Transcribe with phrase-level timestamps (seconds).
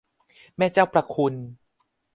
[0.57, 1.33] แม่เจ้าประคุณ